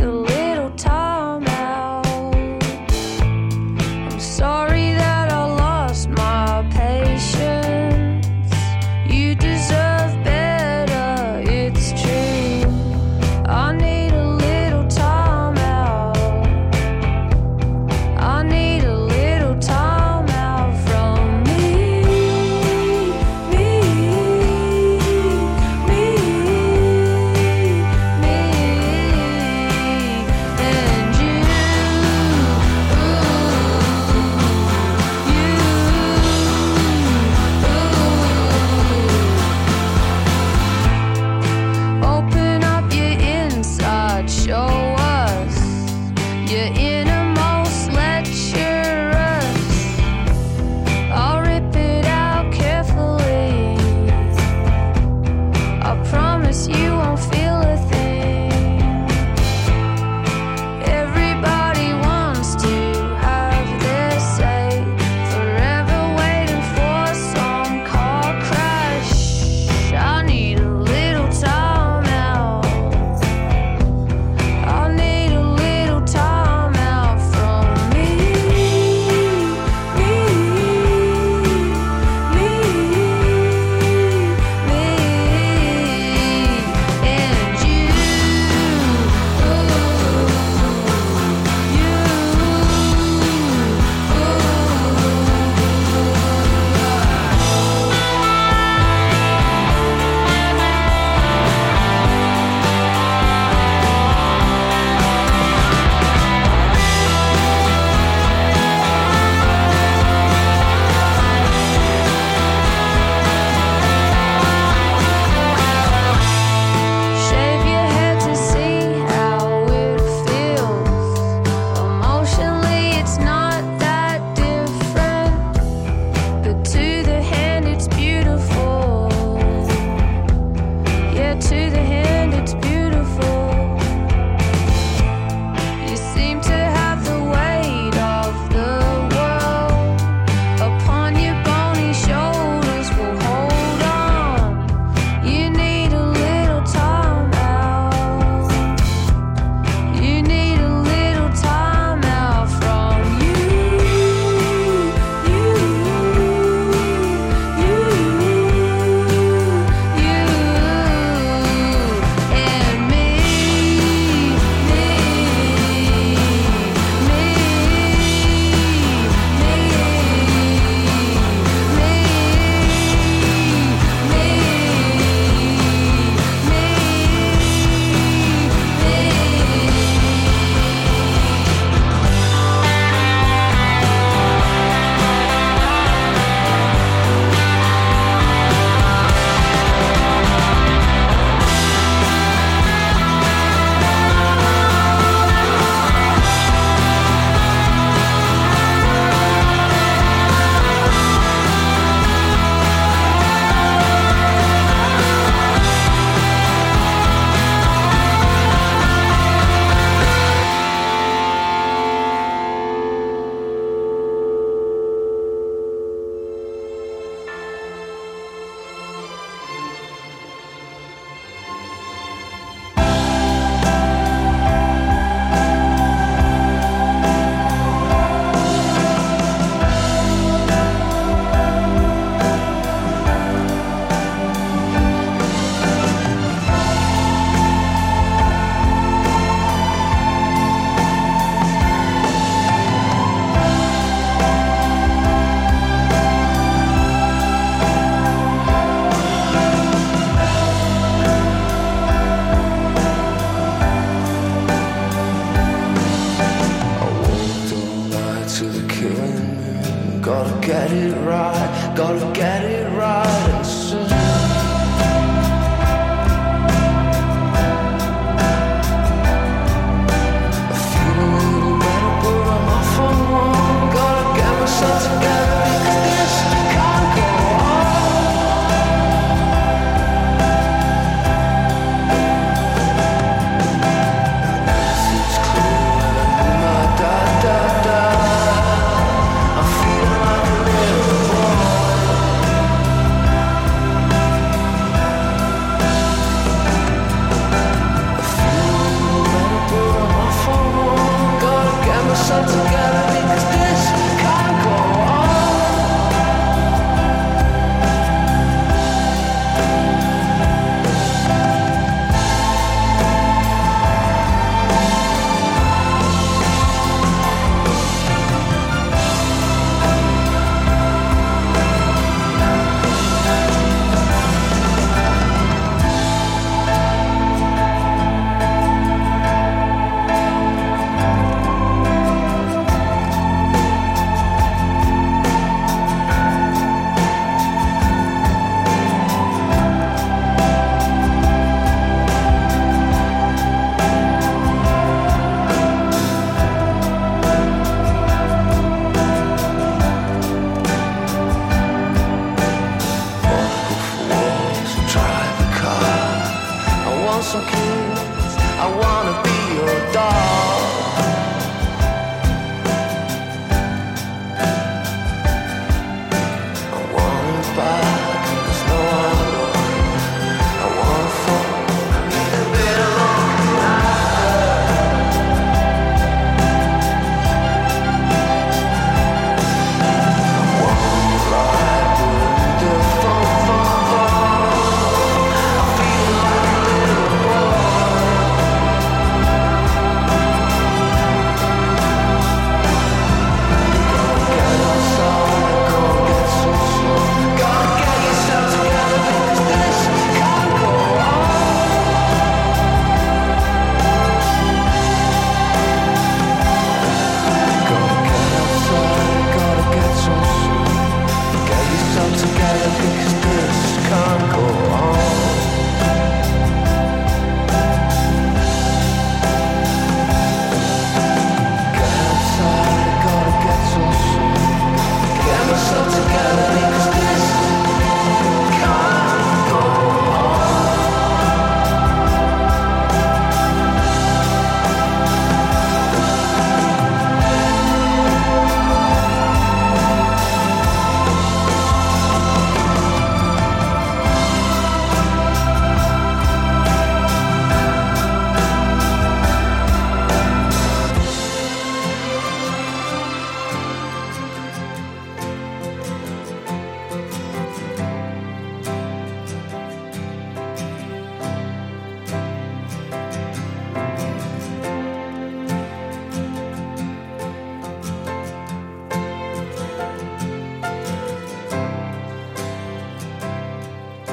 [262.40, 263.97] Let it rise.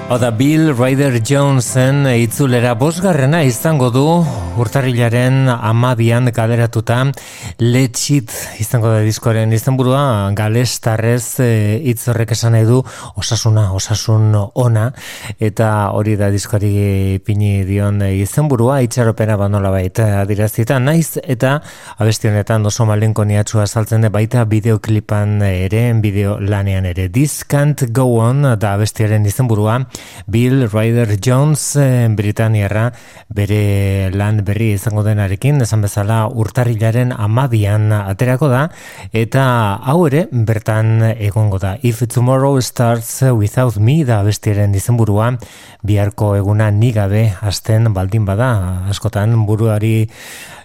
[0.06, 4.04] Oda Bill Ryder Jonesen itzulera bosgarrena izango du
[4.62, 7.00] urtarrilaren amabian galeratuta.
[7.58, 8.30] Letxit
[8.62, 10.30] izango da diskoaren izenburua.
[10.38, 11.48] Galestarrez e,
[11.90, 12.78] hitz horrek esan nahi du
[13.18, 14.86] osasuna, osasun ona.
[15.42, 18.84] Eta hori da diskoari pini dion izenburua.
[18.86, 21.58] Itxaropena banola baita adirazita naiz eta
[21.98, 27.10] abesti honetan oso malenko niatxua saltzen de baita bideoklipan ere, bideo lanean ere.
[27.10, 29.82] This Can't Go On da abestiaren izenburua
[30.28, 32.92] Bill Ryder Jones eh, Britaniarra
[33.30, 38.64] bere lan berri izango denarekin esan bezala urtarrilaren amabian aterako da
[39.14, 39.46] eta
[39.86, 41.76] hau ere bertan egongo da.
[41.82, 45.34] If Tomorrow Starts Without Me da bestiaren izenburua
[45.86, 48.52] biharko eguna nigabe hasten baldin bada
[48.90, 50.10] askotan buruari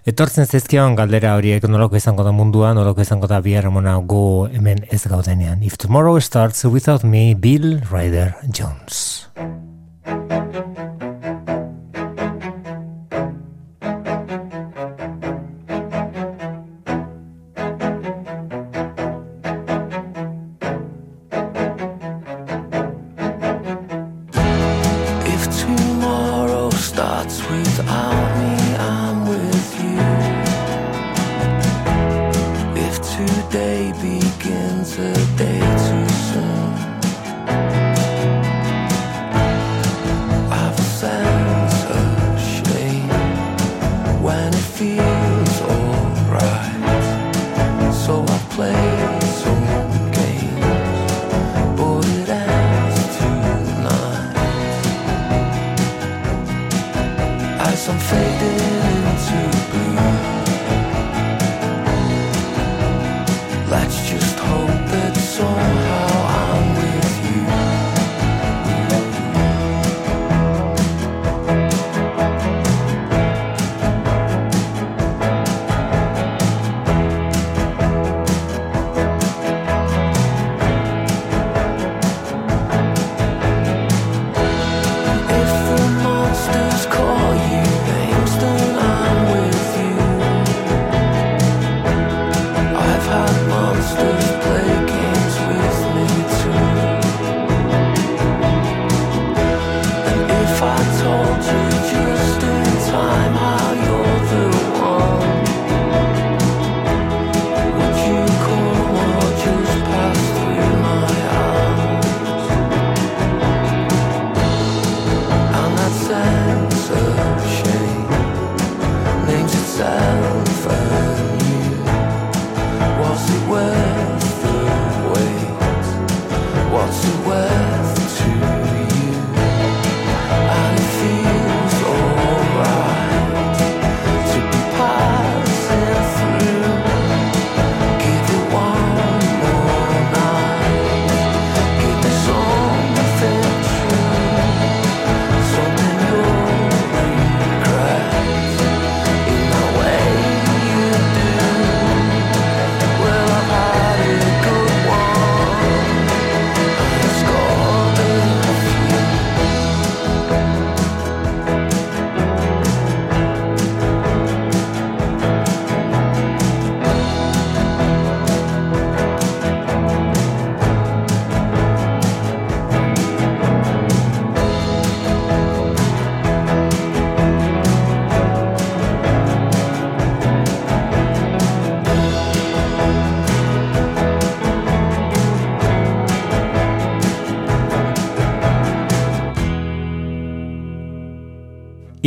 [0.09, 4.85] etortzen zezkion galdera horiek nolako izango da mundua nolako izango da bihar mona gu hemen
[4.91, 5.63] ez gaudenean.
[5.63, 9.21] If Tomorrow Starts Without Me Bill Ryder Jones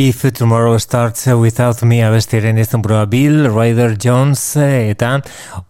[0.04, 5.14] If Tomorrow Starts Without Me abestiren izan burua Bill Ryder Jones eta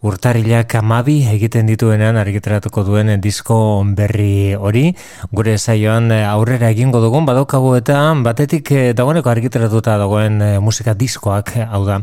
[0.02, 3.56] urtarilak amabi egiten dituenean argiteratuko duen disko
[3.94, 4.88] berri hori.
[5.34, 11.98] Gure saioan aurrera egingo dugun badaukagu eta batetik dagoeneko argiteratuta dagoen musika diskoak, hau da,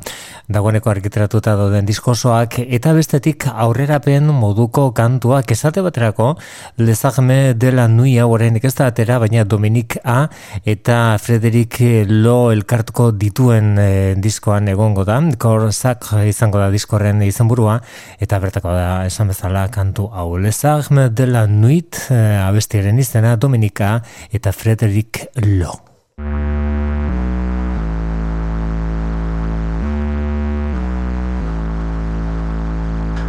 [0.52, 6.34] dagoeneko argiteratuta dauden diskosoak eta bestetik aurrerapen moduko kantuak esate baterako
[6.82, 10.28] lezagme dela nui hau ez da atera, baina Dominik A
[10.66, 11.78] eta Frederik
[12.08, 17.80] lo elkartuko dituen e, diskoan egongo da, korzak izango da diskorren izenburua
[18.20, 20.38] eta bertako da esan bezala kantu hau.
[20.38, 24.02] Lezak dela nuit e, abestiaren izena Dominika
[24.34, 25.72] eta Frederik Lo.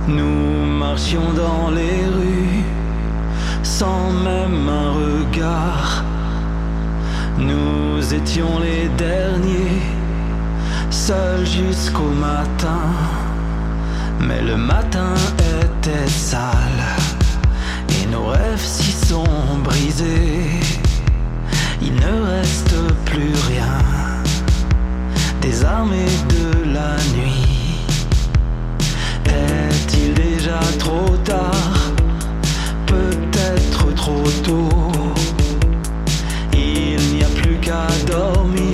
[0.09, 2.64] Nous marchions dans les rues
[3.62, 6.05] sans même un regard
[7.39, 9.82] Nous étions les derniers,
[10.90, 12.82] seuls jusqu'au matin.
[14.20, 17.22] Mais le matin était sale
[18.13, 19.25] nos rêves s'y sont
[19.65, 20.61] brisés.
[21.81, 22.77] Il ne reste
[23.07, 23.79] plus rien
[25.41, 27.81] des armées de la nuit.
[29.27, 31.79] Est-il déjà trop tard?
[32.87, 34.73] Peut-être trop tôt
[37.63, 38.72] qu'à dormir, dormir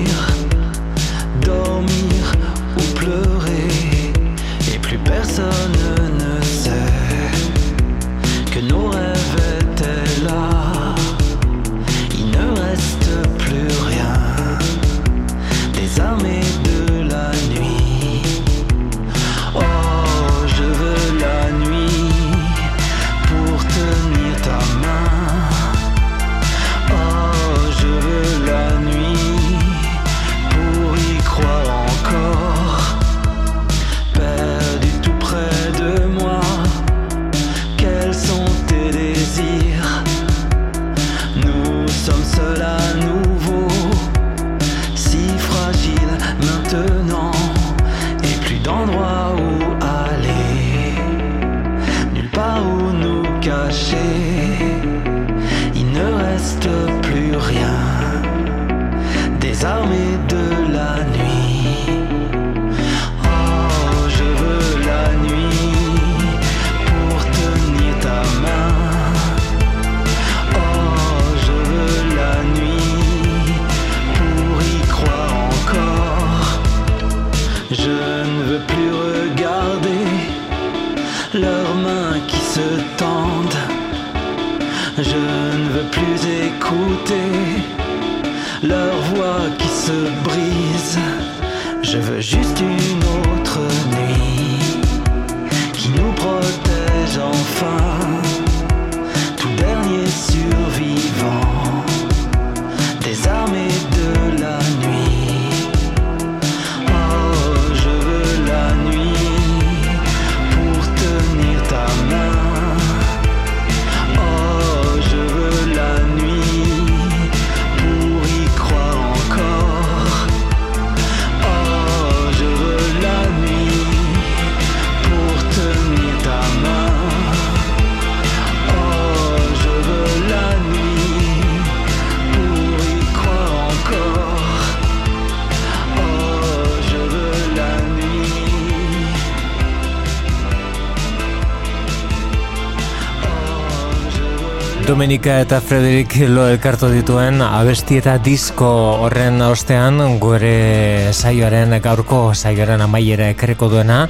[144.99, 148.67] Domenika eta Frederik lo elkartu dituen abesti eta disko
[149.05, 154.01] horren ostean gure saioaren gaurko saioaren amaiera ekarriko duena.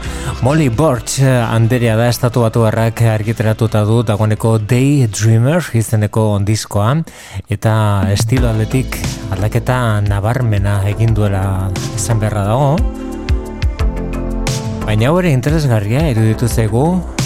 [0.40, 6.97] Molly Borch anderea da estatu batu harrak argiteratuta du dagoeneko Daydreamer izeneko diskoa.
[7.52, 7.74] Eta
[8.16, 8.97] estilo aldetik
[9.36, 11.69] aldaketa nabarmena egin duela
[12.01, 12.73] esan beharra dago.
[14.89, 17.18] Baina hori interesgarria iruditu zaigu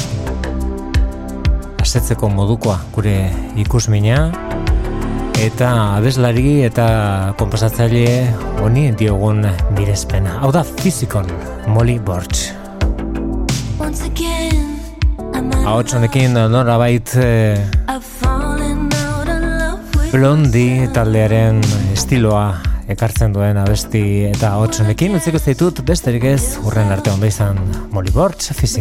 [1.92, 3.12] asetzeko modukoa gure
[3.60, 4.30] ikusmina
[5.36, 5.66] eta
[5.98, 6.86] abeslari eta
[7.36, 8.30] konposatzaile
[8.64, 9.44] honi diogun
[9.76, 10.38] birezpena.
[10.40, 11.28] Hau da Physical,
[11.68, 12.46] Molly Borch.
[13.76, 14.80] Once again,
[15.36, 17.60] I'm Ahots honekin norabait eh,
[20.14, 21.60] blondi taldearen
[21.92, 22.46] estiloa
[22.88, 27.60] ekartzen duen abesti eta ahots honekin utziko zaitut besterik ez urren arte ondo izan
[27.92, 28.78] Molly Borch is